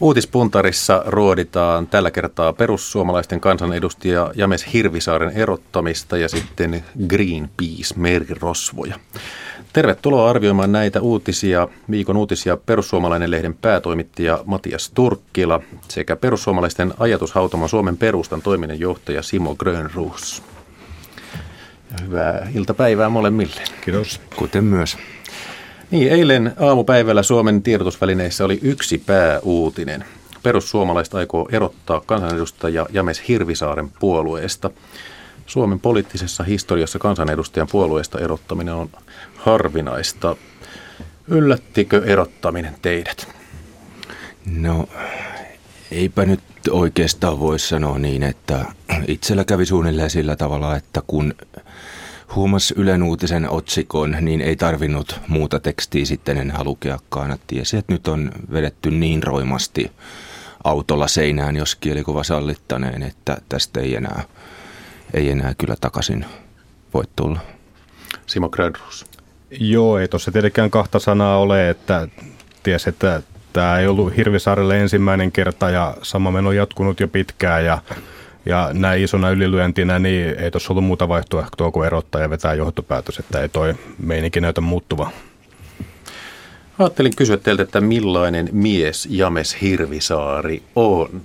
[0.00, 8.98] Uutispuntarissa ruoditaan tällä kertaa perussuomalaisten kansanedustaja James Hirvisaaren erottamista ja sitten Greenpeace-merirosvoja.
[9.72, 17.96] Tervetuloa arvioimaan näitä uutisia, viikon uutisia perussuomalainen lehden päätoimittaja Matias Turkkila sekä perussuomalaisten ajatushautoman Suomen
[17.96, 20.42] perustan toiminnanjohtaja Simo Grönruus.
[22.02, 23.62] Hyvää iltapäivää molemmille.
[23.84, 24.20] Kiitos.
[24.36, 24.96] Kuten myös.
[25.94, 30.04] Niin, eilen aamupäivällä Suomen tiedotusvälineissä oli yksi pääuutinen.
[30.42, 34.70] Perussuomalaiset aikoo erottaa kansanedustaja James Hirvisaaren puolueesta.
[35.46, 38.90] Suomen poliittisessa historiassa kansanedustajan puolueesta erottaminen on
[39.36, 40.36] harvinaista.
[41.28, 43.28] Yllättikö erottaminen teidät?
[44.46, 44.88] No,
[45.90, 48.64] eipä nyt oikeastaan voi sanoa niin, että
[49.08, 51.34] itsellä kävi suunnilleen sillä tavalla, että kun
[52.34, 57.38] huomas Ylen uutisen otsikon, niin ei tarvinnut muuta tekstiä sitten enää lukeakaan.
[57.46, 59.92] Tiesi, että nyt on vedetty niin roimasti
[60.64, 64.22] autolla seinään, jos kielikuva sallittaneen, että tästä ei enää,
[65.14, 66.26] ei enää kyllä takaisin
[66.94, 67.40] voi tulla.
[68.26, 69.06] Simo Gradrus.
[69.50, 72.08] Joo, ei tuossa tietenkään kahta sanaa ole, että
[72.62, 73.22] ties, että
[73.52, 77.78] tämä ei ollut Hirvisaarelle ensimmäinen kerta ja sama meno on jatkunut jo pitkään ja
[78.46, 83.18] ja näin isona ylilyöntinä, niin ei tuossa ollut muuta vaihtoehtoa kuin erottaa ja vetää johtopäätös,
[83.18, 85.10] että ei toi meininki näytä muuttuva.
[86.78, 91.22] Ajattelin kysyä teiltä, että millainen mies James Hirvisaari on?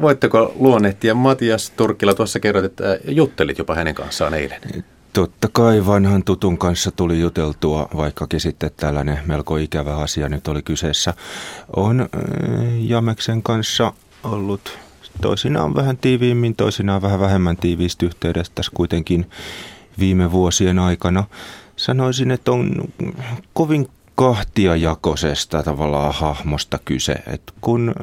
[0.00, 4.60] Voitteko luonnehtia Matias Turkkila tuossa kerroit, että juttelit jopa hänen kanssaan eilen?
[5.12, 10.62] Totta kai vanhan tutun kanssa tuli juteltua, vaikkakin sitten tällainen melko ikävä asia nyt oli
[10.62, 11.14] kyseessä.
[11.76, 12.08] On äh,
[12.78, 13.92] Jameksen kanssa
[14.24, 14.78] ollut
[15.20, 19.30] toisinaan vähän tiiviimmin, toisinaan vähän vähemmän tiiviistä yhteydessä tässä kuitenkin
[19.98, 21.24] viime vuosien aikana.
[21.76, 22.74] Sanoisin, että on
[23.52, 27.12] kovin kahtiajakoisesta tavallaan hahmosta kyse.
[27.26, 27.94] että kun,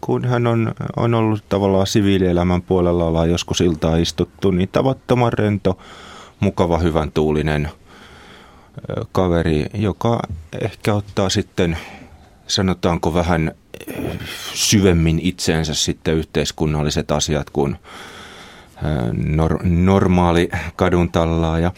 [0.00, 5.78] kun hän on, on ollut tavallaan siviilielämän puolella, ollaan joskus iltaa istuttu, niin tavattoman rento,
[6.40, 7.68] mukava, hyvän tuulinen
[9.12, 10.20] kaveri, joka
[10.60, 11.78] ehkä ottaa sitten,
[12.54, 13.52] sanotaanko vähän
[14.54, 17.76] syvemmin itseensä sitten yhteiskunnalliset asiat kuin
[19.12, 21.72] nor- normaali kadun tallaaja.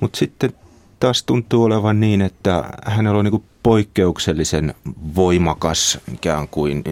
[0.00, 0.52] Mutta sitten
[1.00, 4.74] taas tuntuu olevan niin, että hänellä on niin poikkeuksellisen
[5.14, 6.84] voimakas ikään kuin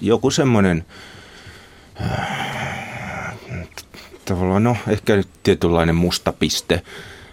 [0.00, 0.84] joku semmoinen
[4.24, 6.82] tavallaan, no ehkä nyt tietynlainen musta piste,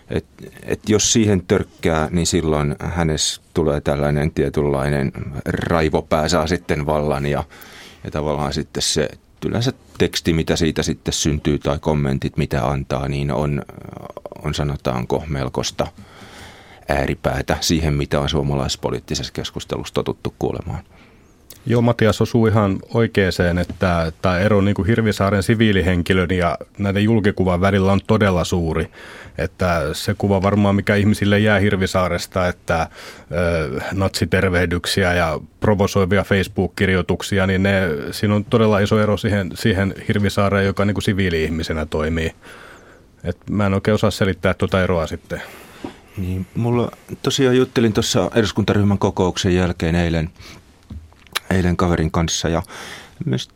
[0.10, 0.26] et,
[0.64, 5.12] et jos siihen törkkää, niin silloin hänessä tulee tällainen tietynlainen
[5.46, 7.44] raivopää saa sitten vallan ja,
[8.04, 9.10] ja tavallaan sitten se
[9.46, 13.62] yleensä teksti, mitä siitä sitten syntyy tai kommentit, mitä antaa, niin on,
[14.44, 15.88] on sanotaanko melkoista
[16.90, 20.84] ääripäätä siihen, mitä on suomalaispoliittisessa keskustelussa totuttu kuulemaan.
[21.70, 27.62] Joo, Matias osuu ihan oikeeseen, että tämä ero niin kuin Hirvisaaren siviilihenkilön ja näiden julkikuvan
[27.62, 28.88] välillä on todella suuri.
[29.38, 32.90] Että se kuva varmaan, mikä ihmisille jää Hirvisaaresta, että äh,
[33.94, 40.86] natsitervehdyksiä ja provosoivia Facebook-kirjoituksia, niin ne, siinä on todella iso ero siihen, siihen Hirvisaareen, joka
[40.86, 42.32] niin kuin siviili-ihmisenä toimii.
[43.24, 45.42] Et mä en oikein osaa selittää tuota eroa sitten.
[46.18, 46.92] Niin, mulla
[47.22, 50.30] tosiaan juttelin tuossa eduskuntaryhmän kokouksen jälkeen eilen
[51.50, 52.64] eilen kaverin kanssa ja
[53.26, 53.50] myös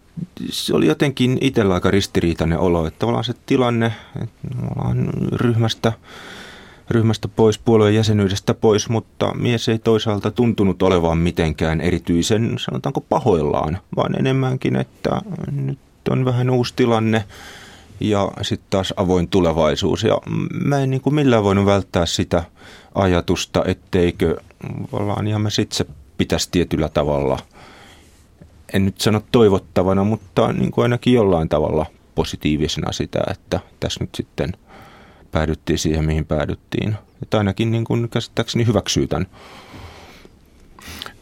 [0.49, 3.93] se oli jotenkin itsellä aika ristiriitainen olo, että tavallaan se tilanne,
[4.23, 5.93] että ollaan ryhmästä,
[6.89, 13.77] ryhmästä pois, puolueen jäsenyydestä pois, mutta mies ei toisaalta tuntunut olevan mitenkään erityisen, sanotaanko pahoillaan,
[13.95, 15.21] vaan enemmänkin, että
[15.51, 15.79] nyt
[16.09, 17.23] on vähän uusi tilanne
[17.99, 20.03] ja sitten taas avoin tulevaisuus.
[20.03, 20.17] Ja
[20.65, 22.43] mä en niin kuin millään voinut välttää sitä
[22.95, 24.37] ajatusta, etteikö
[24.91, 25.85] ollaan ihan me sitten se
[26.17, 27.39] pitäisi tietyllä tavalla–
[28.73, 34.15] en nyt sano toivottavana, mutta niin kuin ainakin jollain tavalla positiivisena sitä, että tässä nyt
[34.15, 34.53] sitten
[35.31, 36.95] päädyttiin siihen, mihin päädyttiin.
[37.23, 39.27] Että ainakin niin kuin käsittääkseni hyväksyy tämän.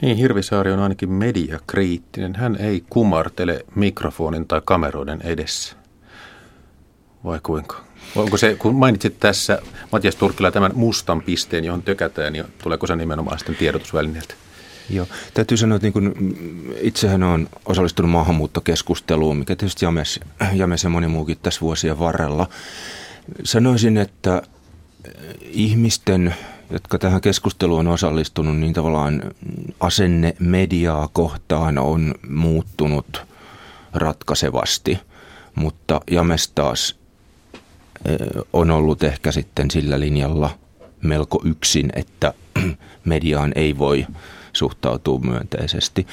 [0.02, 2.36] Niin, Hirvisaari on ainakin mediakriittinen.
[2.36, 5.75] Hän ei kumartele mikrofonin tai kameroiden edessä.
[7.24, 7.84] Vai kuinka?
[8.16, 9.62] Onko se, kun mainitsit tässä
[9.92, 14.34] Matias Turkila tämän mustan pisteen, johon tökätään, niin tuleeko se nimenomaan sitten tiedotusvälineeltä?
[14.89, 16.13] Joo, täytyy sanoa, että niin kun
[16.81, 20.19] itsehän on osallistunut maahanmuuttokeskusteluun, mikä tietysti James,
[20.53, 22.50] James ja moni muukin tässä vuosien varrella.
[23.44, 24.41] Sanoisin, että
[25.41, 26.36] ihmisten,
[26.69, 29.24] jotka tähän keskusteluun on osallistunut, niin tavallaan
[29.80, 33.21] asenne mediaa kohtaan on muuttunut
[33.94, 35.00] ratkaisevasti,
[35.56, 36.95] mutta James taas
[38.53, 40.50] on ollut ehkä sitten sillä linjalla
[41.01, 42.33] melko yksin, että
[43.06, 44.06] mediaan ei voi–
[44.60, 46.08] suhtautuu myönteisesti.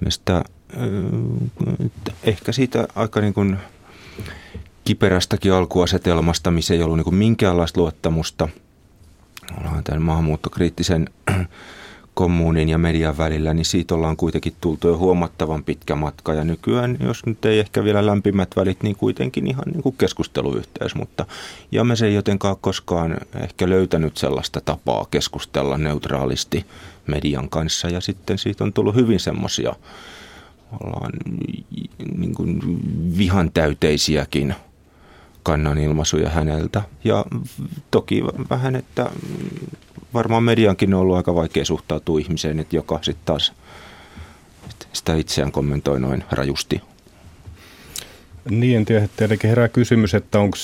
[0.00, 0.44] Mistä,
[2.24, 3.56] ehkä siitä aika niin kuin
[4.84, 8.48] kiperästäkin alkuasetelmasta, missä ei ollut niin kuin minkäänlaista luottamusta
[9.60, 11.08] ollaan tämän maahanmuuttokriittisen
[12.14, 16.34] kommunin ja median välillä, niin siitä ollaan kuitenkin tultu jo huomattavan pitkä matka.
[16.34, 20.94] Ja nykyään, jos nyt ei ehkä vielä lämpimät välit, niin kuitenkin ihan niin kuin keskusteluyhteys.
[20.94, 21.26] Mutta
[21.72, 26.66] ja me se ei jotenkaan koskaan ehkä löytänyt sellaista tapaa keskustella neutraalisti
[27.06, 27.88] median kanssa.
[27.88, 29.74] Ja sitten siitä on tullut hyvin semmoisia
[32.16, 32.34] niin
[33.18, 34.54] vihan täyteisiäkin
[35.42, 36.82] kannanilmaisuja häneltä.
[37.04, 37.24] Ja
[37.90, 39.10] toki vähän, että
[40.14, 43.52] varmaan mediankin on ollut aika vaikea suhtautua ihmiseen, että joka sitten taas
[44.92, 46.80] sitä itseään kommentoi noin rajusti.
[48.50, 48.84] Niin.
[49.16, 50.56] Tietenkin herää kysymys, että onko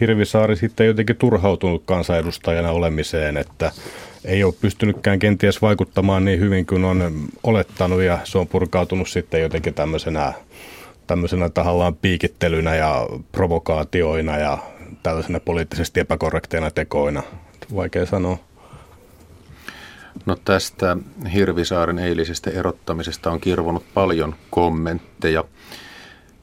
[0.00, 3.72] Hirvisaari sitten jotenkin turhautunut kansanedustajana olemiseen, että
[4.24, 9.40] ei ole pystynytkään kenties vaikuttamaan niin hyvin kuin on olettanut ja se on purkautunut sitten
[9.42, 10.32] jotenkin tämmöisenä,
[11.06, 14.58] tämmöisenä tahallaan piikittelynä ja provokaatioina ja
[15.02, 17.22] tällaisena poliittisesti epäkorrekteina tekoina.
[17.74, 18.38] Vaikea sanoa.
[20.26, 20.96] No tästä
[21.34, 25.44] Hirvisaaren eilisestä erottamisesta on kirvonut paljon kommentteja.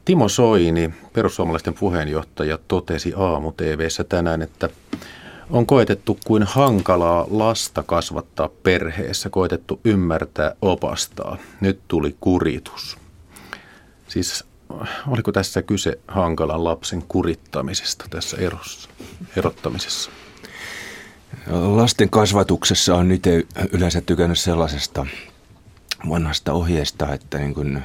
[0.06, 4.70] Timo Soini, perussuomalaisten puheenjohtaja, totesi aamu TVssä tänään, että
[5.50, 11.38] on koetettu kuin hankalaa lasta kasvattaa perheessä, koetettu ymmärtää, opastaa.
[11.62, 12.98] Nyt tuli kuritus.
[14.08, 14.44] Siis
[15.08, 18.90] oliko tässä kyse hankalan lapsen kurittamisesta tässä erossa,
[19.38, 20.12] erottamisessa?
[21.52, 23.24] Lasten kasvatuksessa on nyt
[23.72, 25.06] yleensä tykännyt sellaisesta
[26.10, 27.84] vanhasta ohjeesta, että niin kuin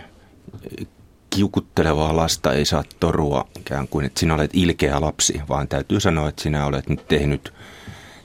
[1.41, 6.29] kiukuttelevaa lasta ei saa torua ikään kuin, että sinä olet ilkeä lapsi, vaan täytyy sanoa,
[6.29, 7.53] että sinä olet nyt tehnyt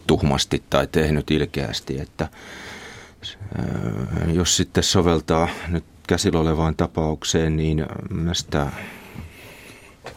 [0.07, 2.00] tuhmasti tai tehnyt ilkeästi.
[2.00, 2.27] Että
[4.33, 8.67] jos sitten soveltaa nyt käsillä olevaan tapaukseen, niin mielestä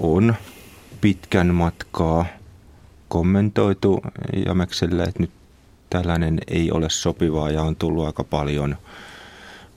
[0.01, 0.35] on
[1.01, 2.27] pitkän matkaa–
[3.09, 4.01] kommentoitu
[4.47, 5.31] Jamekselle, että nyt
[5.91, 8.77] tällainen ei ole sopivaa ja on tullut aika paljon,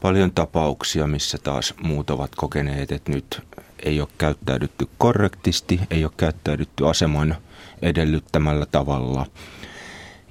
[0.02, 3.42] paljon tapauksia, missä taas muut ovat kokeneet, että nyt
[3.84, 7.36] ei ole käyttäydytty korrektisti, ei ole käyttäydytty aseman
[7.82, 9.26] edellyttämällä tavalla.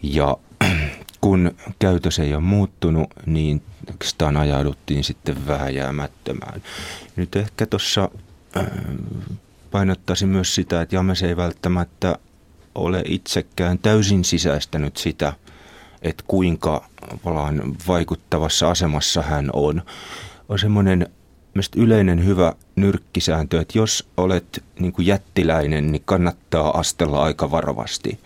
[0.02, 0.36] Ja
[1.20, 6.62] kun käytös ei ole muuttunut, niin oikeastaan ajauduttiin sitten vääjäämättömään.
[7.16, 8.10] Nyt ehkä tuossa
[8.56, 8.66] äh,
[9.70, 12.18] painottaisin myös sitä, että James ei välttämättä
[12.74, 15.32] ole itsekään täysin sisäistänyt sitä,
[16.02, 16.84] että kuinka
[17.88, 19.82] vaikuttavassa asemassa hän on.
[20.48, 21.06] On semmoinen
[21.76, 28.18] yleinen hyvä nyrkkisääntö, että jos olet niin kuin jättiläinen, niin kannattaa astella aika varovasti.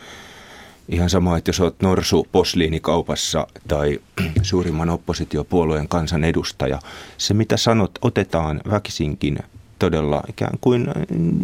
[0.88, 4.00] Ihan sama, että jos olet norsu posliinikaupassa tai
[4.42, 6.78] suurimman oppositiopuolueen kansanedustaja,
[7.18, 9.38] se mitä sanot otetaan väkisinkin
[9.78, 11.40] todella ikään kuin mm,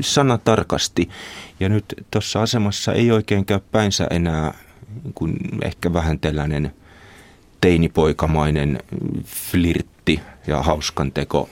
[0.00, 1.08] sanatarkasti.
[1.60, 4.54] Ja nyt tuossa asemassa ei oikein käy päinsä enää
[5.14, 6.72] kuin ehkä vähän tällainen
[7.60, 8.78] teinipoikamainen
[9.24, 11.48] flirtti ja hauskan teko.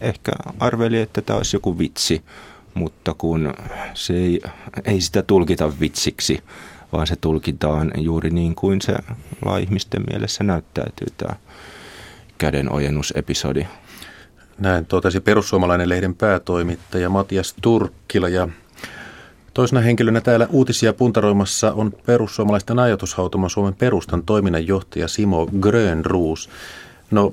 [0.00, 2.22] Ehkä arveli, että tämä olisi joku vitsi,
[2.74, 3.54] mutta kun
[3.94, 4.40] se ei,
[4.84, 6.42] ei sitä tulkita vitsiksi,
[6.92, 8.94] vaan se tulkitaan juuri niin kuin se
[9.60, 11.34] ihmisten mielessä näyttäytyy tämä
[12.38, 13.66] kädenojennusepisodi.
[14.58, 18.48] Näin totesi perussuomalainen lehden päätoimittaja Matias Turkkila ja
[19.56, 26.50] toisena henkilönä täällä uutisia puntaroimassa on perussuomalaisten ajatushautoman Suomen perustan toiminnanjohtaja Simo Grönruus.
[27.10, 27.32] No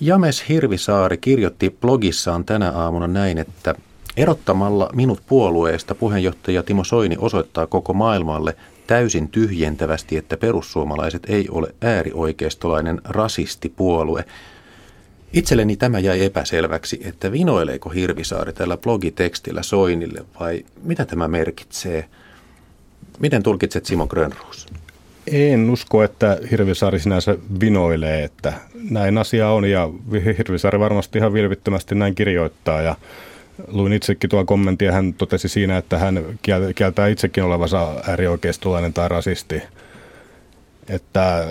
[0.00, 3.74] James Hirvisaari kirjoitti blogissaan tänä aamuna näin, että
[4.16, 11.74] erottamalla minut puolueesta puheenjohtaja Timo Soini osoittaa koko maailmalle täysin tyhjentävästi, että perussuomalaiset ei ole
[11.82, 14.24] äärioikeistolainen rasistipuolue–
[15.32, 22.04] Itselleni tämä jäi epäselväksi, että vinoileeko Hirvisaari tällä blogitekstillä Soinille vai mitä tämä merkitsee?
[23.18, 24.66] Miten tulkitset Simo Grönruus?
[25.32, 28.52] En usko, että Hirvisaari sinänsä vinoilee, että
[28.90, 29.90] näin asia on ja
[30.38, 32.96] Hirvisaari varmasti ihan vilvittömästi näin kirjoittaa ja
[33.68, 36.24] luin itsekin tuo kommentti ja hän totesi siinä, että hän
[36.74, 39.62] kieltää itsekin olevansa äärioikeistolainen tai rasisti.
[40.88, 41.46] Että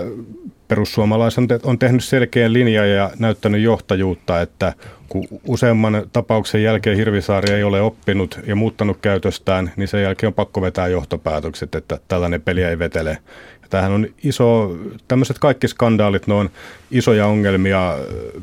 [0.71, 4.73] perussuomalaiset on tehnyt selkeän linjan ja näyttänyt johtajuutta, että
[5.09, 10.33] kun useamman tapauksen jälkeen Hirvisaari ei ole oppinut ja muuttanut käytöstään, niin sen jälkeen on
[10.33, 13.17] pakko vetää johtopäätökset, että tällainen peli ei vetele.
[13.61, 16.49] Ja tämähän on iso, tämmöiset kaikki skandaalit, ne on
[16.91, 17.97] isoja ongelmia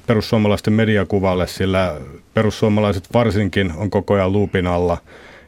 [0.06, 1.97] perussuomalaisten mediakuvalle, sillä
[2.35, 4.99] perussuomalaiset varsinkin on koko ajan luupin alla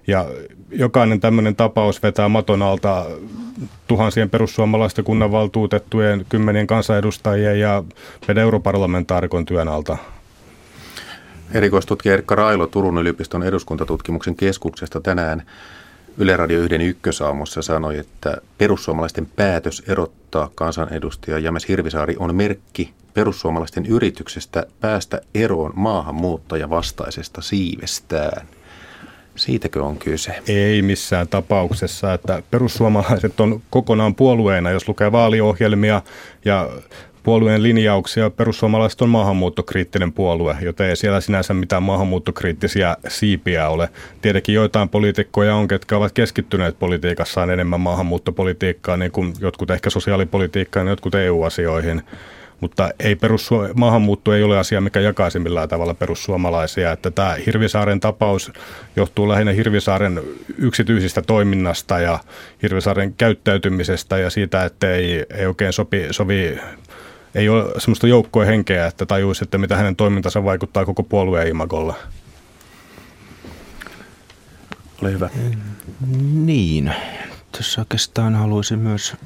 [0.07, 0.27] Ja
[0.71, 3.07] jokainen tämmöinen tapaus vetää maton alta
[3.87, 7.85] tuhansien perussuomalaisten kunnanvaltuutettujen, kymmenien kansanedustajien ja
[8.29, 9.97] meidän europarlamentaarikon työn alta.
[11.55, 15.43] Erikoistutkija Erkka Railo Turun yliopiston eduskuntatutkimuksen keskuksesta tänään
[16.19, 23.87] Yle Radio 1 ykkösaamussa sanoi, että perussuomalaisten päätös erottaa kansanedustaja James Hirvisaari on merkki perussuomalaisten
[23.87, 28.47] yrityksestä päästä eroon maahanmuuttaja vastaisesta siivestään.
[29.41, 30.39] Siitäkö on kyse?
[30.49, 36.03] Ei missään tapauksessa, että perussuomalaiset on kokonaan puolueena, jos lukee vaaliohjelmia
[36.45, 36.71] ja
[37.23, 38.31] puolueen linjauksia.
[38.31, 43.89] Perussuomalaiset on maahanmuuttokriittinen puolue, joten ei siellä sinänsä mitään maahanmuuttokriittisiä siipiä ole.
[44.23, 50.89] Tietenkin joitain poliitikkoja on, ketkä ovat keskittyneet politiikassaan enemmän maahanmuuttopolitiikkaan, niin kuin jotkut ehkä sosiaalipolitiikkaan
[50.89, 52.03] jotkut EU-asioihin.
[52.61, 56.93] Mutta ei perussu- maahanmuutto ei ole asia, mikä jakaisi millään tavalla perussuomalaisia.
[56.93, 58.53] Että tämä Hirvisaaren tapaus
[58.97, 60.21] johtuu lähinnä Hirvisaaren
[60.59, 62.19] yksityisistä toiminnasta ja
[62.63, 66.59] Hirvisaaren käyttäytymisestä ja siitä, että ei, ei oikein sopi, sovi
[67.35, 71.95] ei ole semmoista joukkojen henkeä, että tajuisi, että mitä hänen toimintansa vaikuttaa koko puolueen imagolla.
[75.03, 75.31] Ole hyvä.
[76.33, 76.93] Niin.
[77.53, 79.17] Tässä oikeastaan haluaisin myös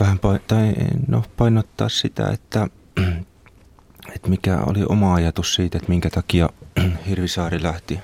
[0.00, 0.74] vähän tai,
[1.08, 2.68] no, painottaa sitä, että,
[4.14, 6.48] että mikä oli oma ajatus siitä, että minkä takia
[7.08, 8.00] Hirvisaari lähti,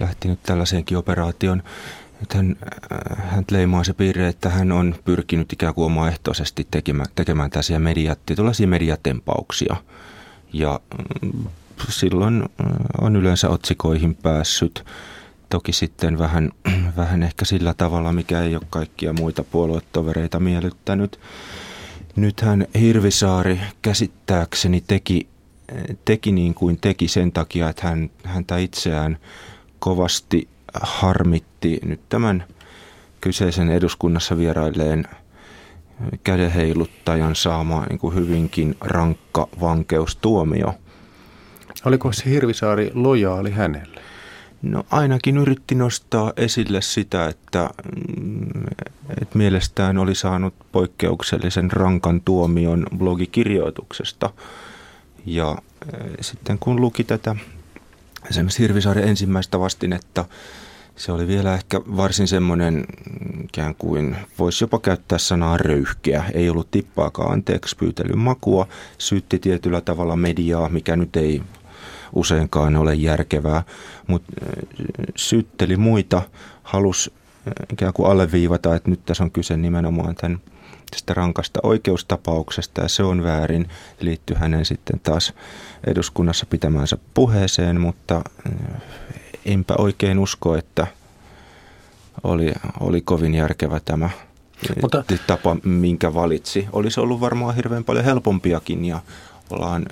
[0.00, 1.62] lähti nyt tällaiseenkin operaation.
[2.20, 2.56] Nyt hän,
[2.92, 7.80] äh, hän leimaa se piirre, että hän on pyrkinyt ikään kuin omaehtoisesti tekemään, tekemään tällaisia
[7.80, 8.16] media,
[8.66, 9.76] mediatempauksia.
[10.52, 10.80] Ja
[11.22, 11.44] mm,
[11.88, 12.66] silloin äh,
[13.00, 14.84] on yleensä otsikoihin päässyt.
[15.48, 16.52] Toki sitten vähän,
[16.96, 21.20] vähän ehkä sillä tavalla, mikä ei ole kaikkia muita puoluetovereita miellyttänyt.
[22.16, 25.28] Nythän Hirvisaari käsittääkseni teki,
[26.04, 29.18] teki niin kuin teki sen takia, että hän, häntä itseään
[29.78, 30.48] kovasti
[30.82, 32.44] harmitti nyt tämän
[33.20, 35.04] kyseisen eduskunnassa vierailleen
[36.24, 40.74] kädenheiluttajan saama niin kuin hyvinkin rankka vankeustuomio.
[41.84, 44.05] Oliko se Hirvisaari lojaali hänelle?
[44.70, 47.70] No ainakin yritti nostaa esille sitä, että,
[48.20, 48.62] mm,
[49.20, 54.30] että mielestään oli saanut poikkeuksellisen rankan tuomion blogikirjoituksesta.
[55.26, 55.56] Ja
[56.20, 57.36] sitten kun luki tätä
[58.30, 60.24] esimerkiksi Hirvisaaren ensimmäistä vastinetta,
[60.96, 62.84] se oli vielä ehkä varsin semmoinen
[63.44, 66.24] ikään kuin, voisi jopa käyttää sanaa röyhkeä.
[66.34, 68.68] Ei ollut tippaakaan anteeksi pyytelyn makua,
[68.98, 71.42] syytti tietyllä tavalla mediaa, mikä nyt ei
[72.12, 73.62] useinkaan ole järkevää,
[74.06, 74.32] mutta
[75.16, 76.22] syytteli muita,
[76.62, 77.12] halusi
[77.72, 80.40] ikään kuin alleviivata, että nyt tässä on kyse nimenomaan tämän
[80.90, 83.68] tästä rankasta oikeustapauksesta ja se on väärin.
[84.00, 85.34] Liittyy hänen sitten taas
[85.86, 88.22] eduskunnassa pitämäänsä puheeseen, mutta
[89.44, 90.86] enpä oikein usko, että
[92.24, 94.10] oli, oli kovin järkevä tämä
[94.82, 96.68] mutta, tapa, minkä valitsi.
[96.72, 99.00] Olisi ollut varmaan hirveän paljon helpompiakin ja
[99.50, 99.86] ollaan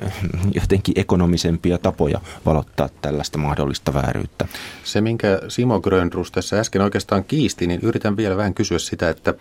[0.54, 4.49] jotenkin ekonomisempia tapoja valottaa tällaista mahdollista vääryyttä.
[4.84, 9.34] Se, minkä Simo Grönrus tässä äsken oikeastaan kiisti, niin yritän vielä vähän kysyä sitä, että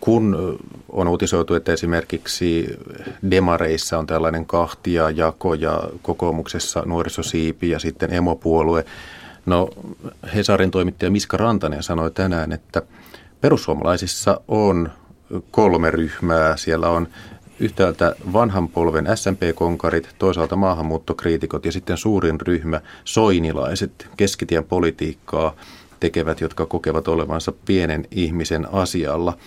[0.00, 0.58] kun
[0.92, 2.78] on uutisoitu, että esimerkiksi
[3.30, 8.84] demareissa on tällainen kahtia jako ja kokoomuksessa nuorisosiipi ja sitten emopuolue.
[9.46, 9.68] No
[10.34, 12.82] Hesarin toimittaja Miska Rantanen sanoi tänään, että
[13.40, 14.90] perussuomalaisissa on
[15.50, 16.56] kolme ryhmää.
[16.56, 17.08] Siellä on
[17.60, 25.54] yhtäältä vanhan polven SMP-konkarit, toisaalta maahanmuuttokriitikot ja sitten suurin ryhmä soinilaiset, keskitien politiikkaa
[26.00, 29.38] tekevät, jotka kokevat olevansa pienen ihmisen asialla.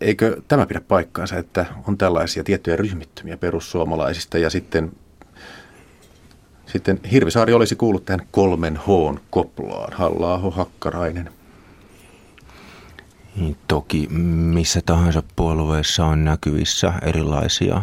[0.00, 4.92] Eikö tämä pidä paikkaansa, että on tällaisia tiettyjä ryhmittymiä perussuomalaisista ja sitten,
[6.66, 11.30] sitten Hirvisaari olisi kuullut tähän kolmen H koplaan, halla Hakkarainen–
[13.68, 14.08] toki
[14.54, 17.82] missä tahansa puolueessa on näkyvissä erilaisia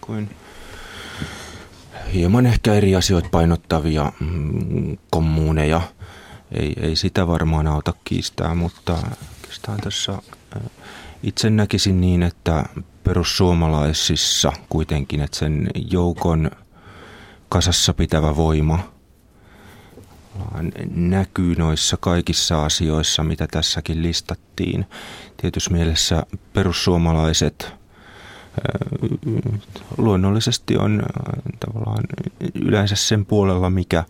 [0.00, 0.30] kuin
[2.14, 5.80] hieman ehkä eri asioita painottavia mm, kommuuneja.
[6.52, 8.92] Ei, ei sitä varmaan auta kiistää, mutta
[9.40, 10.18] oikeastaan tässä
[11.22, 12.64] itse näkisin niin, että
[13.04, 16.50] perussuomalaisissa kuitenkin, että sen joukon
[17.48, 18.78] kasassa pitävä voima–
[20.94, 24.86] näkyy noissa kaikissa asioissa, mitä tässäkin listattiin.
[25.36, 27.72] Tietysti mielessä perussuomalaiset
[29.98, 31.02] luonnollisesti on
[31.60, 32.04] tavallaan
[32.54, 34.04] yleensä sen puolella, mikä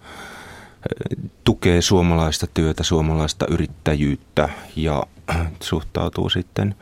[1.44, 5.02] tukee suomalaista työtä, suomalaista yrittäjyyttä ja
[5.62, 6.74] suhtautuu sitten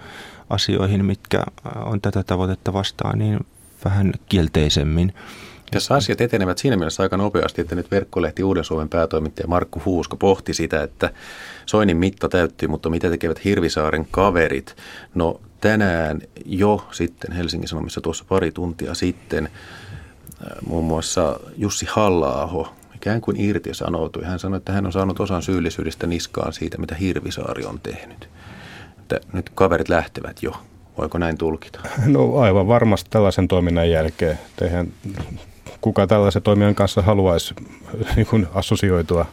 [0.50, 1.44] asioihin, mitkä
[1.84, 3.38] on tätä tavoitetta vastaan, niin
[3.84, 5.14] vähän kielteisemmin.
[5.70, 10.16] Tässä asiat etenevät siinä mielessä aika nopeasti, että nyt verkkolehti Uuden Suomen päätoimittaja Markku Huusko
[10.16, 11.10] pohti sitä, että
[11.66, 14.76] Soinin mitta täyttyy, mutta mitä tekevät Hirvisaaren kaverit?
[15.14, 22.74] No tänään jo sitten Helsingin Sanomissa tuossa pari tuntia sitten äh, muun muassa Jussi halla
[22.94, 24.24] ikään kuin irti sanoutui.
[24.24, 28.28] Hän sanoi, että hän on saanut osan syyllisyydestä niskaan siitä, mitä Hirvisaari on tehnyt.
[28.98, 30.52] Että nyt kaverit lähtevät jo.
[30.98, 31.80] Voiko näin tulkita?
[32.06, 34.38] No aivan varmasti tällaisen toiminnan jälkeen.
[34.60, 34.88] Eihän
[35.80, 37.54] kuka tällaisen toimijan kanssa haluaisi
[38.16, 39.26] niin kuin assosioitua.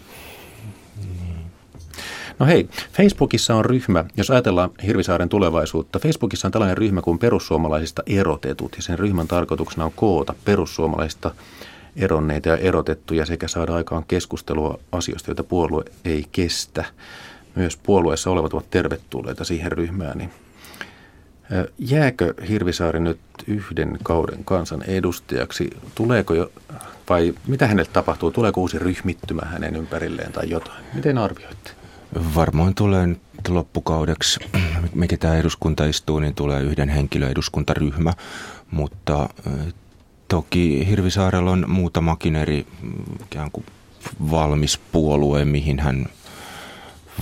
[2.39, 8.03] No hei, Facebookissa on ryhmä, jos ajatellaan Hirvisaaren tulevaisuutta, Facebookissa on tällainen ryhmä kuin perussuomalaisista
[8.05, 11.31] erotetut, ja sen ryhmän tarkoituksena on koota perussuomalaisista
[11.95, 16.85] eronneita ja erotettuja sekä saada aikaan keskustelua asioista, joita puolue ei kestä.
[17.55, 20.29] Myös puolueessa olevat ovat tervetulleita siihen ryhmään, niin
[21.79, 25.69] Jääkö Hirvisaari nyt yhden kauden kansan edustajaksi?
[25.95, 26.51] Tuleeko jo,
[27.09, 28.31] vai mitä hänelle tapahtuu?
[28.31, 30.83] Tuleeko uusi ryhmittymä hänen ympärilleen tai jotain?
[30.93, 31.71] Miten arvioitte?
[32.35, 34.39] Varmaan tulee nyt loppukaudeksi,
[34.93, 38.13] mikä tämä eduskunta istuu, niin tulee yhden henkilön eduskuntaryhmä,
[38.71, 39.29] mutta
[40.27, 42.65] toki Hirvisaarella on muutamakin eri
[43.23, 43.65] ikään kuin
[44.31, 46.05] valmis puolue, mihin hän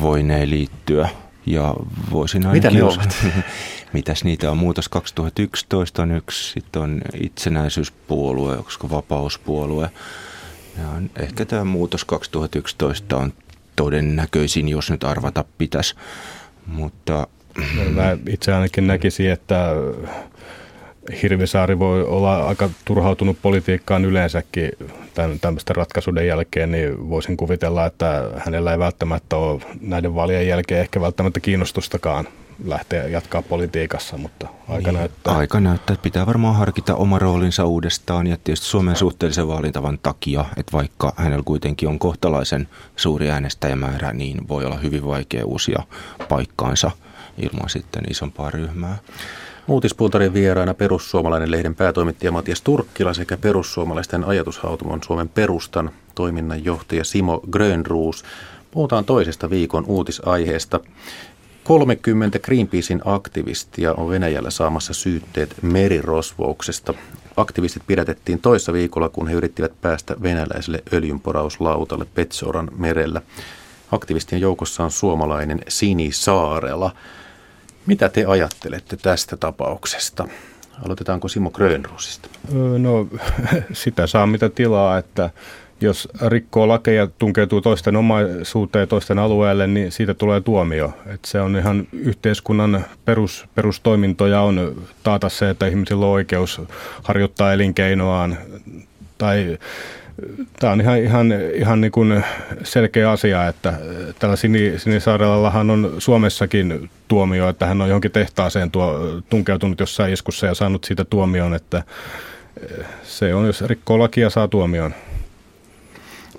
[0.01, 1.09] voinee liittyä.
[1.45, 1.75] Ja
[2.11, 3.17] voisin Mitä ne ovat?
[3.93, 4.57] Mitäs niitä on?
[4.57, 9.89] Muutos 2011 on yksi, sitten on itsenäisyyspuolue, onko vapauspuolue.
[10.77, 13.33] Ja on, ehkä tämä muutos 2011 on
[13.75, 15.95] todennäköisin, jos nyt arvata pitäisi.
[16.65, 17.27] Mutta...
[17.89, 19.69] Mä itse ainakin näkisin, että
[21.21, 24.71] Hirvisaari voi olla aika turhautunut politiikkaan yleensäkin
[25.13, 30.81] tämän, tämmöisten ratkaisuiden jälkeen, niin voisin kuvitella, että hänellä ei välttämättä ole näiden vaalien jälkeen
[30.81, 32.27] ehkä välttämättä kiinnostustakaan
[32.65, 35.37] lähteä jatkaa politiikassa, mutta aika niin, näyttää.
[35.37, 40.45] Aika näyttää, että pitää varmaan harkita oma roolinsa uudestaan ja tietysti Suomen suhteellisen vaalintavan takia,
[40.57, 45.83] että vaikka hänellä kuitenkin on kohtalaisen suuri äänestäjämäärä, niin voi olla hyvin vaikea uusia
[46.29, 46.91] paikkaansa
[47.37, 48.97] ilman sitten isompaa ryhmää.
[49.67, 58.23] Uutispuntarin vieraana perussuomalainen lehden päätoimittaja Matias Turkkila sekä perussuomalaisten ajatushautomon Suomen perustan toiminnanjohtaja Simo Grönruus.
[58.71, 60.79] Puhutaan toisesta viikon uutisaiheesta.
[61.63, 66.93] 30 Greenpeacein aktivistia on Venäjällä saamassa syytteet merirosvouksesta.
[67.37, 73.21] Aktivistit pidätettiin toissa viikolla, kun he yrittivät päästä venäläiselle öljynporauslautalle Petsoran merellä.
[73.91, 76.95] Aktivistien joukossa on suomalainen Sini Saarela.
[77.85, 80.27] Mitä te ajattelette tästä tapauksesta?
[80.85, 82.29] Aloitetaanko Simo Grönruusista?
[82.77, 83.07] No
[83.73, 85.29] sitä saa mitä tilaa, että
[85.83, 90.93] jos rikkoo lakeja, tunkeutuu toisten omaisuuteen toisten alueelle, niin siitä tulee tuomio.
[91.13, 96.61] Et se on ihan yhteiskunnan perus, perustoimintoja on taata se, että ihmisillä on oikeus
[97.03, 98.37] harjoittaa elinkeinoaan
[99.17, 99.57] tai
[100.59, 102.23] Tämä on ihan, ihan, ihan niin kuin
[102.63, 103.73] selkeä asia, että
[104.19, 104.73] tällä Sini,
[105.71, 111.05] on Suomessakin tuomio, että hän on johonkin tehtaaseen tuo, tunkeutunut jossain iskussa ja saanut siitä
[111.05, 111.83] tuomion, että
[113.03, 114.93] se on, jos rikkoo lakia, saa tuomion.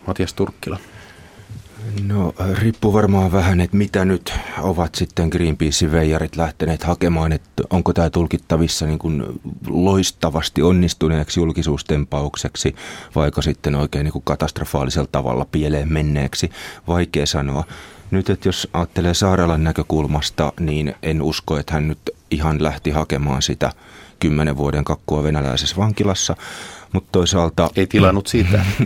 [0.06, 0.78] Matias Turkkila?
[2.02, 7.92] No riippuu varmaan vähän, että mitä nyt ovat sitten Greenpeacein veijarit lähteneet hakemaan, että onko
[7.92, 9.24] tämä tulkittavissa niin kuin
[9.68, 12.74] loistavasti onnistuneeksi julkisuustempaukseksi,
[13.14, 16.50] vaikka sitten oikein niin kuin katastrofaalisella tavalla pieleen menneeksi,
[16.88, 17.64] vaikea sanoa.
[18.10, 23.42] Nyt, että jos ajattelee Saarelan näkökulmasta, niin en usko, että hän nyt ihan lähti hakemaan
[23.42, 23.72] sitä
[24.20, 26.36] kymmenen vuoden kakkua venäläisessä vankilassa,
[26.92, 27.70] mutta toisaalta...
[27.76, 28.64] Ei tilannut sitä.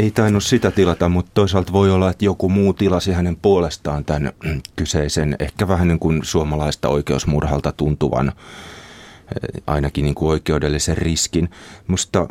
[0.00, 4.32] ei tainnut sitä tilata, mutta toisaalta voi olla, että joku muu tilasi hänen puolestaan tämän
[4.76, 11.50] kyseisen, ehkä vähän niin kuin suomalaista oikeusmurhalta tuntuvan eh, ainakin niin kuin oikeudellisen riskin.
[11.86, 12.26] Musta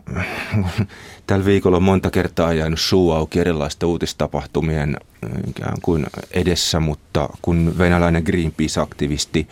[1.27, 7.29] tällä viikolla on monta kertaa jäänyt suu auki erilaista uutistapahtumien eh, ikään kuin edessä, mutta
[7.41, 9.47] kun venäläinen Greenpeace-aktivisti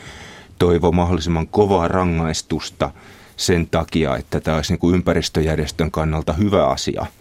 [0.60, 2.92] toivoi mahdollisimman kovaa rangaistusta
[3.36, 7.06] sen takia, että tämä olisi niin kuin ympäristöjärjestön kannalta hyvä asia–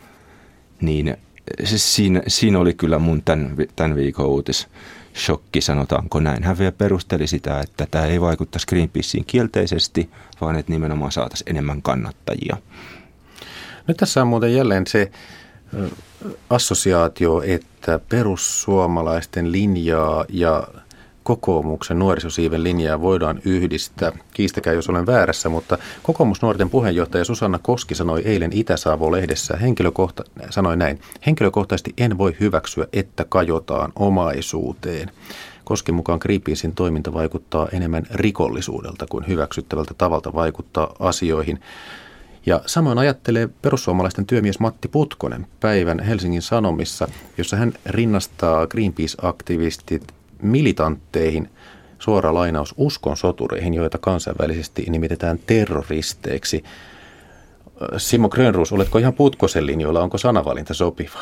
[0.81, 1.17] niin
[1.65, 4.69] siinä, siinä oli kyllä mun tämän, tämän viikon uutis
[5.17, 6.43] shokki, sanotaanko näin.
[6.43, 10.11] Hän vielä perusteli sitä, että tämä ei vaikuttaisi Greenpeaceen kielteisesti,
[10.41, 12.57] vaan että nimenomaan saataisiin enemmän kannattajia.
[13.87, 15.11] Nyt tässä on muuten jälleen se
[16.51, 20.69] assosiaatio, että perussuomalaisten linjaa ja
[21.27, 24.12] kokoomuksen nuorisosiiven linjaa voidaan yhdistää.
[24.35, 31.01] Kiistäkää, jos olen väärässä, mutta kokoomusnuorten puheenjohtaja Susanna Koski sanoi eilen Itä-Saavo-lehdessä, henkilökohta, sanoi näin,
[31.27, 35.11] henkilökohtaisesti en voi hyväksyä, että kajotaan omaisuuteen.
[35.65, 41.61] Koskin mukaan Greenpeacein toiminta vaikuttaa enemmän rikollisuudelta kuin hyväksyttävältä tavalta vaikuttaa asioihin.
[42.47, 47.09] Ja samoin ajattelee perussuomalaisten työmies Matti Putkonen päivän Helsingin Sanomissa,
[47.39, 51.51] jossa hän rinnastaa Greenpeace-aktivistit militantteihin,
[51.99, 56.64] suora lainaus uskon sotureihin, joita kansainvälisesti nimitetään terroristeiksi.
[57.96, 61.18] Simo Grönruus, oletko ihan Putkosen linjoilla, onko sanavalinta sopiva?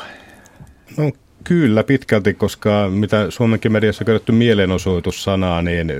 [0.97, 1.11] No
[1.43, 5.93] Kyllä, pitkälti, koska mitä Suomenkin mediassa on käytetty mielenosoitussanaa, niin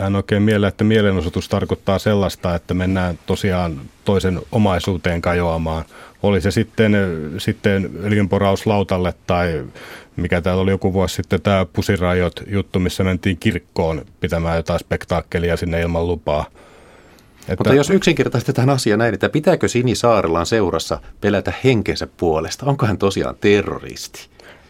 [0.00, 5.84] hän oikein mieleen, että mielenosoitus tarkoittaa sellaista, että mennään tosiaan toisen omaisuuteen kajoamaan.
[6.22, 6.92] Oli se sitten,
[7.38, 9.64] sitten öljynporaus lautalle tai
[10.16, 15.56] mikä täällä oli joku vuosi sitten tämä pusirajot juttu, missä mentiin kirkkoon pitämään jotain spektaakkelia
[15.56, 16.46] sinne ilman lupaa.
[17.40, 19.94] Että, Mutta jos yksinkertaistetaan asia näin, että pitääkö Sini
[20.44, 22.66] seurassa pelätä henkensä puolesta?
[22.66, 24.28] Onko hän tosiaan terroristi?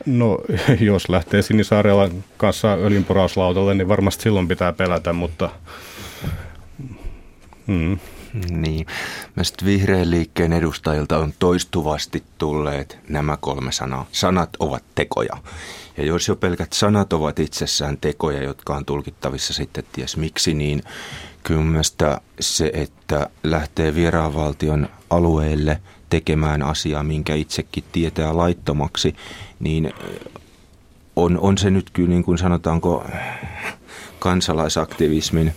[0.09, 0.39] No
[0.81, 5.51] jos lähtee Sinisaarella kanssa öljynporauslautalle, niin varmasti silloin pitää pelätä, mutta...
[7.67, 7.99] Mm.
[8.51, 8.87] Niin.
[9.37, 14.07] Mielestäni vihreän liikkeen edustajilta on toistuvasti tulleet nämä kolme sanaa.
[14.13, 15.37] Sanat ovat tekoja.
[15.97, 20.83] Ja jos jo pelkät sanat ovat itsessään tekoja, jotka on tulkittavissa sitten ties miksi, niin
[21.43, 21.83] kyllä
[22.41, 29.15] se, että lähtee vieraanvaltion alueelle tekemään asiaa, minkä itsekin tietää laittomaksi,
[29.61, 29.93] niin
[31.17, 33.07] on, on se nyt kyllä niin kuin sanotaanko
[34.19, 35.53] kansalaisaktivismin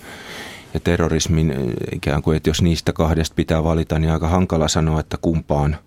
[0.73, 5.17] ja terrorismin ikään kuin, että jos niistä kahdesta pitää valita, niin aika hankala sanoa, että
[5.21, 5.77] kumpaan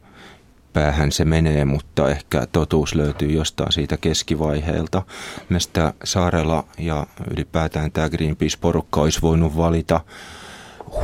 [0.73, 5.03] päähän se menee, mutta ehkä totuus löytyy jostain siitä keskivaiheelta.
[5.49, 10.01] Mielestäni Saarella ja ylipäätään tämä Greenpeace-porukka olisi voinut valita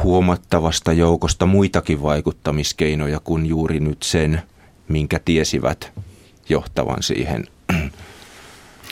[0.05, 4.43] huomattavasta joukosta muitakin vaikuttamiskeinoja kuin juuri nyt sen,
[4.89, 5.93] minkä tiesivät
[6.51, 7.45] johtavan siihen,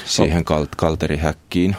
[0.05, 1.77] siihen kalt- kalterihäkkiin.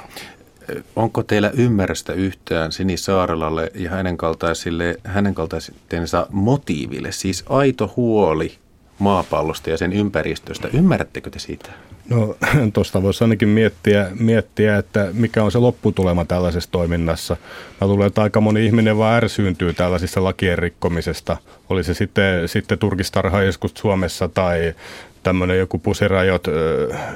[0.96, 8.58] Onko teillä ymmärrystä yhtään Sini Saarelalle ja hänen, kaltaisille, hänen kaltaistensa motiiville, siis aito huoli
[9.00, 10.70] maapallosta ja sen ympäristöstä.
[10.74, 11.70] Ymmärrättekö te siitä?
[12.10, 12.36] No
[12.74, 17.38] tuosta voisi ainakin miettiä, miettiä, että mikä on se lopputulema tällaisessa toiminnassa.
[17.82, 21.38] Mä luulen, että aika moni ihminen vaan ärsyyntyy tällaisista lakien rikkomisesta.
[21.70, 24.74] Oli se sitten, sitten turkistarhaajeskut Suomessa tai
[25.24, 26.48] tämmöinen joku pusirajot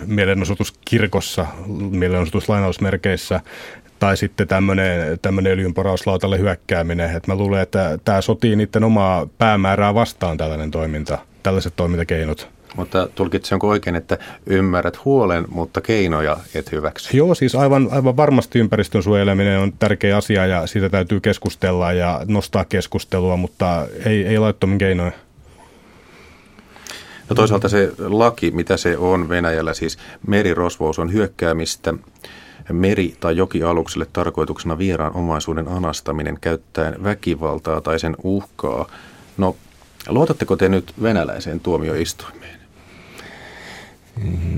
[0.06, 1.46] mielenosoitus kirkossa,
[1.92, 3.42] mielenosoitus lainausmerkeissä,
[4.00, 7.16] tai sitten tämmöinen, tämmöinen öljynporauslautalle hyökkääminen.
[7.16, 12.50] Et mä luulen, että tämä sotii niiden omaa päämäärää vastaan tällainen toiminta, tällaiset toimintakeinot.
[12.76, 17.18] Mutta tulkitsenko oikein, että ymmärrät huolen, mutta keinoja et hyväksy?
[17.18, 22.22] Joo, siis aivan, aivan varmasti ympäristön suojeleminen on tärkeä asia ja siitä täytyy keskustella ja
[22.28, 25.12] nostaa keskustelua, mutta ei, ei laittomin keinoja.
[27.34, 31.94] No toisaalta se laki, mitä se on Venäjällä, siis merirosvous on hyökkäämistä
[32.72, 38.88] meri- tai jokialukselle tarkoituksena vieraan omaisuuden anastaminen käyttäen väkivaltaa tai sen uhkaa.
[39.38, 39.56] No,
[40.08, 42.60] luotatteko te nyt venäläiseen tuomioistuimeen?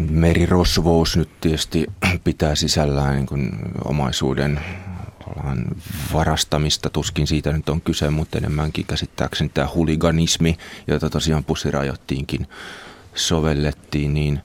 [0.09, 1.87] Merirosvous nyt tietysti
[2.23, 3.51] pitää sisällään niin kuin
[5.27, 5.75] omaisuuden
[6.13, 10.57] varastamista, tuskin siitä nyt on kyse, mutta enemmänkin käsittääkseni tämä huliganismi,
[10.87, 12.47] jota tosiaan pusirajoittiinkin
[13.15, 14.41] sovellettiin, niin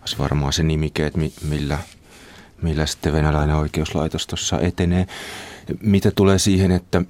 [0.00, 1.78] olisi varmaan se nimike, että millä,
[2.62, 5.06] millä sitten venäläinen oikeuslaitos tuossa etenee.
[5.80, 7.02] Mitä tulee siihen, että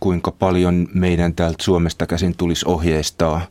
[0.00, 3.46] kuinka paljon meidän täältä Suomesta käsin tulisi ohjeistaa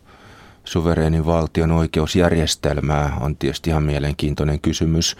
[0.63, 5.15] suvereenin valtion oikeusjärjestelmää, on tietysti ihan mielenkiintoinen kysymys.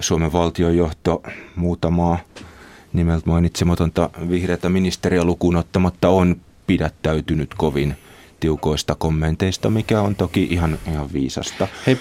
[0.00, 1.22] Suomen valtiojohto
[1.56, 2.18] muutamaa
[2.92, 7.96] nimeltä mainitsematonta vihreätä ministeriä lukuun ottamatta on pidättäytynyt kovin
[8.40, 11.68] tiukoista kommenteista, mikä on toki ihan, ihan viisasta.
[11.86, 11.98] Hei,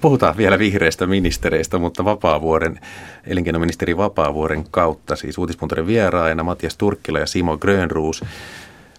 [0.00, 2.80] puhutaan vielä vihreistä ministereistä, mutta Vapaavuoren,
[3.26, 8.24] elinkeinoministeri Vapaavuoren kautta, siis uutispuntarin vieraina Matias Turkkila ja Simo Grönruus.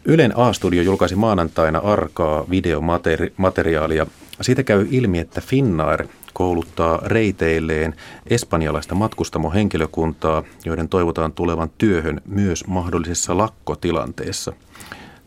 [0.06, 4.06] Ylen A-studio julkaisi maanantaina arkaa videomateriaalia.
[4.42, 6.08] Siitä käy ilmi, että Finnair
[6.40, 7.96] kouluttaa reiteilleen
[8.28, 14.54] espanjalaista matkustamohenkilökuntaa, joiden toivotaan tulevan työhön myös mahdollisessa lakkotilanteessa.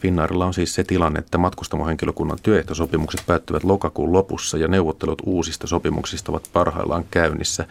[0.00, 6.32] Finnairilla on siis se tilanne, että matkustamohenkilökunnan työehtosopimukset päättyvät lokakuun lopussa ja neuvottelut uusista sopimuksista
[6.32, 7.64] ovat parhaillaan käynnissä.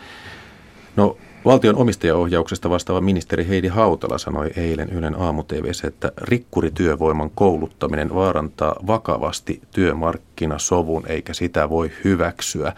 [0.96, 5.44] No, Valtion omistajaohjauksesta vastaava ministeri Heidi Hautala sanoi eilen Ylen aamu
[5.88, 12.74] että rikkurityövoiman kouluttaminen vaarantaa vakavasti työmarkkinasovun eikä sitä voi hyväksyä.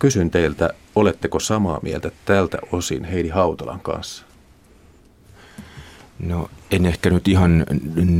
[0.00, 4.24] Kysyn teiltä, oletteko samaa mieltä tältä osin Heidi Hautalan kanssa?
[6.18, 7.66] No en ehkä nyt ihan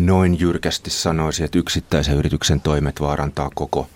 [0.05, 3.88] noin jyrkästi sanoisi, että yksittäisen yrityksen toimet vaarantaa koko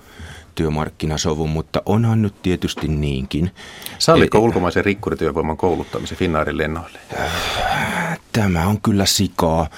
[0.55, 3.51] työmarkkinasovun, mutta onhan nyt tietysti niinkin.
[3.99, 6.99] Salliko ulkomaisen rikkurityövoiman kouluttamisen Finnairin lennoille?
[8.33, 9.69] Tämä on kyllä sikaa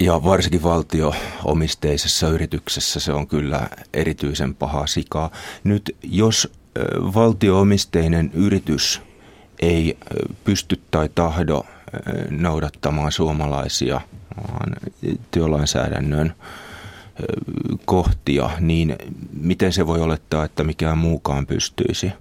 [0.00, 5.30] ja varsinkin valtioomisteisessa yrityksessä se on kyllä erityisen paha sikaa.
[5.64, 6.52] Nyt jos
[7.14, 9.02] valtioomisteinen yritys
[9.62, 9.98] ei
[10.44, 11.66] pysty tai tahdo
[12.30, 14.00] noudattamaan suomalaisia
[15.30, 16.34] työlainsäädännön
[17.84, 18.96] kohtia, niin
[19.40, 22.12] miten se voi olettaa, että mikään muukaan pystyisi?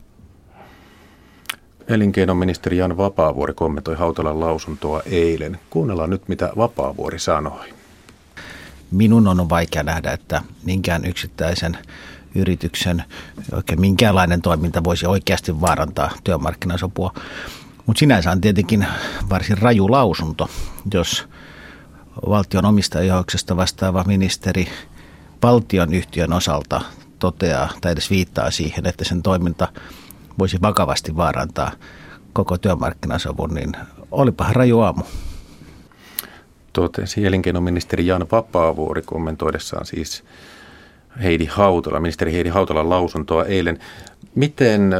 [1.87, 5.59] Elinkeinoministeri Jan Vapaavuori kommentoi Hautalan lausuntoa eilen.
[5.69, 7.69] Kuunnellaan nyt, mitä Vapaavuori sanoi.
[8.91, 11.77] Minun on vaikea nähdä, että minkään yksittäisen
[12.37, 13.03] yrityksen
[13.51, 17.13] oikein minkäänlainen toiminta voisi oikeasti vaarantaa työmarkkinasopua.
[17.85, 18.87] Mutta sinänsä on tietenkin
[19.29, 20.49] varsin raju lausunto,
[20.93, 21.27] jos
[22.29, 24.67] valtion omistajaohjauksesta vastaava ministeri
[25.43, 26.81] valtion yhtiön osalta
[27.19, 29.67] toteaa tai edes viittaa siihen, että sen toiminta
[30.39, 31.71] voisi vakavasti vaarantaa
[32.33, 33.71] koko työmarkkinasovun, niin
[34.11, 35.03] olipa raju aamu.
[36.73, 40.23] Totesi elinkeinoministeri Jan Vapaavuori kommentoidessaan siis
[41.23, 43.79] Heidi Hautala, ministeri Heidi Hautalan lausuntoa eilen.
[44.35, 44.93] Miten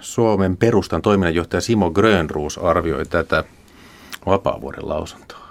[0.00, 3.44] Suomen perustan toiminnanjohtaja Simo Grönruus arvioi tätä
[4.26, 5.44] Vapaavuoren lausuntoa?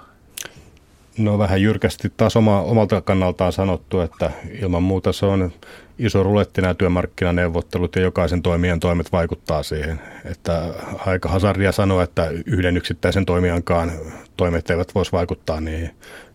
[1.18, 4.30] No vähän jyrkästi taas oma, omalta kannaltaan sanottu, että
[4.60, 5.52] ilman muuta se on
[5.98, 10.00] iso ruletti nämä työmarkkinaneuvottelut ja jokaisen toimijan toimet vaikuttaa siihen.
[10.24, 10.74] Että
[11.06, 13.92] aika hazardia sanoa, että yhden yksittäisen toimijankaan
[14.36, 15.90] toimet eivät voisi vaikuttaa niihin.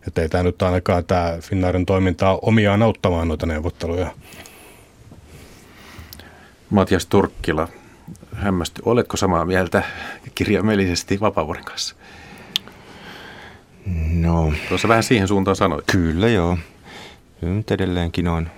[0.07, 4.13] Että ei tämä nyt ainakaan tämä Finnairin toiminta ole omiaan auttamaan noita neuvotteluja.
[6.69, 7.67] Matias Turkkila,
[8.33, 8.81] hämmästy.
[8.85, 9.83] Oletko samaa mieltä
[10.35, 11.95] kirjaimellisesti Vapaavuoren kanssa?
[14.13, 14.53] No.
[14.69, 15.85] Tuossa vähän siihen suuntaan sanoit.
[15.91, 16.57] Kyllä joo.
[17.41, 18.49] Nyt edelleenkin on.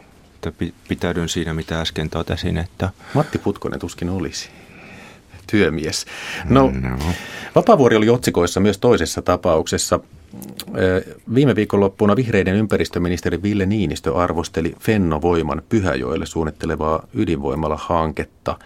[0.88, 2.90] Pitäydyn siinä, mitä äsken totesin, että...
[3.14, 4.50] Matti Putkonen tuskin olisi
[5.48, 6.06] työmies.
[6.50, 6.98] No, no.
[7.56, 10.00] Vapaavuori oli otsikoissa myös toisessa tapauksessa.
[11.36, 18.58] Viime viikonloppuna vihreiden ympäristöministeri Ville Niinistö arvosteli Fennovoiman Pyhäjoelle suunnittelevaa ydinvoimala-hanketta.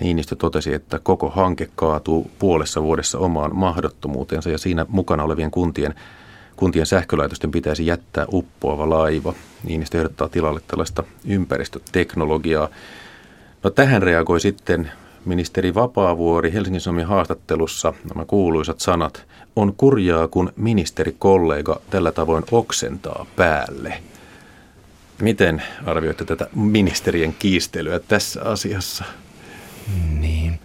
[0.00, 5.94] Niinistö totesi, että koko hanke kaatuu puolessa vuodessa omaan mahdottomuutensa ja siinä mukana olevien kuntien,
[6.56, 9.34] kuntien sähkölaitosten pitäisi jättää uppoava laiva.
[9.64, 12.68] Niinistö ehdottaa tilalle tällaista ympäristöteknologiaa.
[13.62, 14.90] No tähän reagoi sitten
[15.24, 19.26] ministeri Vapaavuori Helsingin Sanomien haastattelussa nämä kuuluisat sanat.
[19.56, 24.02] On kurjaa, kun ministerikollega tällä tavoin oksentaa päälle.
[25.22, 29.04] Miten arvioitte tätä ministerien kiistelyä tässä asiassa?
[30.20, 30.58] Niin,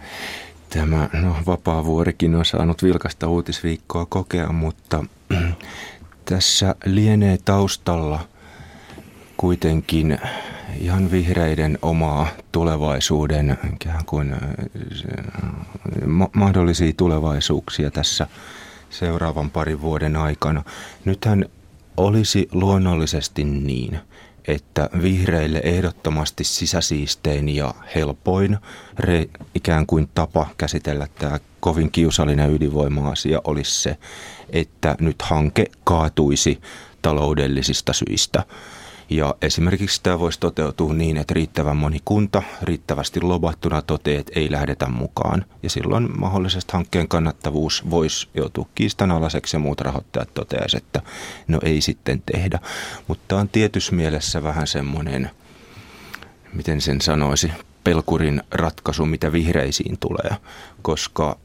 [0.70, 5.04] tämä no, Vapaavuorikin on saanut vilkasta uutisviikkoa kokea, mutta
[6.24, 8.20] tässä lienee taustalla
[9.36, 10.18] kuitenkin
[10.80, 14.36] ihan vihreiden omaa tulevaisuuden, ikään kuin
[16.34, 18.26] mahdollisia tulevaisuuksia tässä
[18.90, 20.62] seuraavan parin vuoden aikana.
[21.04, 21.44] Nythän
[21.96, 23.98] olisi luonnollisesti niin,
[24.48, 28.58] että vihreille ehdottomasti sisäsiistein ja helpoin
[28.98, 33.96] re, ikään kuin tapa käsitellä tämä kovin kiusallinen ydinvoima-asia olisi se,
[34.50, 36.60] että nyt hanke kaatuisi
[37.02, 38.42] taloudellisista syistä.
[39.10, 44.52] Ja esimerkiksi tämä voisi toteutua niin, että riittävän moni kunta riittävästi lobattuna toteaa, että ei
[44.52, 45.44] lähdetä mukaan.
[45.62, 51.02] Ja silloin mahdollisesti hankkeen kannattavuus voisi joutua kiistanalaiseksi ja muut rahoittajat toteaisivat, että
[51.48, 52.58] no ei sitten tehdä.
[53.08, 55.30] Mutta on tietyssä mielessä vähän semmoinen,
[56.52, 57.52] miten sen sanoisi,
[57.84, 60.36] pelkurin ratkaisu, mitä vihreisiin tulee,
[60.82, 61.38] koska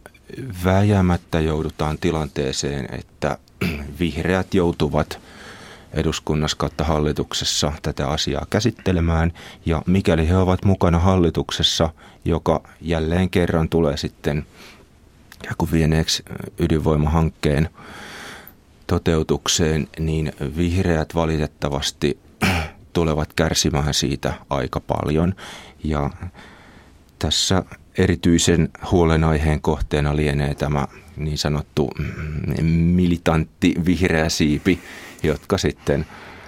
[0.63, 3.37] vääjäämättä joudutaan tilanteeseen, että
[3.99, 5.19] vihreät joutuvat–
[5.95, 9.33] eduskunnassa kautta hallituksessa tätä asiaa käsittelemään.
[9.65, 11.89] Ja mikäli he ovat mukana hallituksessa,
[12.25, 14.45] joka jälleen kerran tulee sitten
[15.57, 16.23] kuin vieneeksi
[16.59, 17.69] ydinvoimahankkeen
[18.87, 22.19] toteutukseen, niin vihreät valitettavasti
[22.93, 25.35] tulevat kärsimään siitä aika paljon.
[25.83, 26.09] Ja
[27.19, 27.63] tässä
[27.97, 31.91] erityisen huolenaiheen kohteena lienee tämä niin sanottu
[32.61, 34.79] militantti vihreä siipi,
[35.25, 36.05] jotka sitten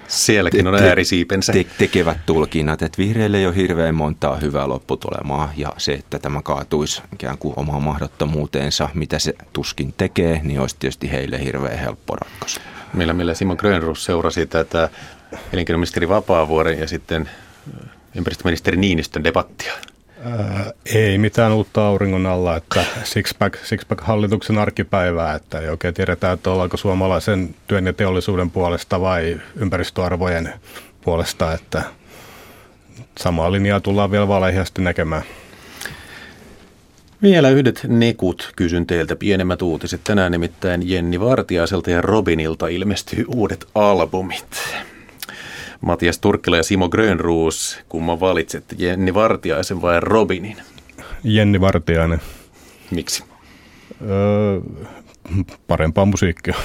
[0.07, 1.53] Sielläkin on äärisiipensä.
[1.53, 6.41] Te- tekevät tulkinnat, että vihreille ei ole hirveän montaa hyvää lopputulemaa ja se, että tämä
[6.41, 12.15] kaatuisi ikään kuin omaan mahdottomuuteensa, mitä se tuskin tekee, niin olisi tietysti heille hirveän helppo
[12.15, 12.59] ratkaisu.
[12.93, 14.89] Millä, millä Simon Grönrus seurasi tätä
[15.53, 17.29] elinkeinoministeri Vapaavuoren ja sitten
[18.15, 19.73] ympäristöministeri Niinistön debattia?
[20.86, 26.51] Ei mitään uutta auringon alla, että Sixpack, Sixpack hallituksen arkipäivää, että ei oikein tiedetä, että
[26.51, 30.53] ollaanko suomalaisen työn ja teollisuuden puolesta vai ympäristöarvojen
[31.01, 31.84] puolesta, että
[33.19, 35.23] samaa linjaa tullaan vielä valehjasti näkemään.
[37.21, 40.01] Vielä yhdet nekut kysyn teiltä pienemmät uutiset.
[40.03, 44.77] Tänään nimittäin Jenni Vartiaiselta ja Robinilta ilmestyy uudet albumit.
[45.81, 50.57] Matias Turkkila ja Simo Grönruus, kumman valitset, Jenni Vartiaisen vai Robinin?
[51.23, 52.21] Jenni Vartiainen.
[52.91, 53.23] Miksi?
[54.09, 54.61] Öö,
[55.67, 56.55] parempaa musiikkia.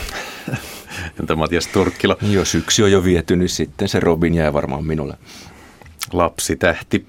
[1.20, 2.16] Entä Matias Turkkila?
[2.22, 5.14] Jos yksi on jo viety, niin sitten se Robin jää varmaan minulle.
[6.12, 7.06] Lapsi tähti.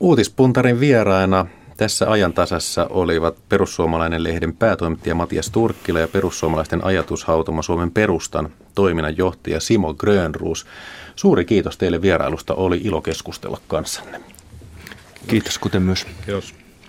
[0.00, 1.46] Uutispuntarin vieraina
[1.76, 9.94] tässä ajantasassa olivat perussuomalainen lehden päätoimittaja Matias Turkkila ja perussuomalaisten ajatushautoma Suomen perustan toiminnanjohtaja Simo
[9.94, 10.66] Grönruus.
[11.16, 14.20] Suuri kiitos teille vierailusta, oli ilo keskustella kanssanne.
[15.26, 16.06] Kiitos kuten myös.
[16.26, 16.54] Kiitos.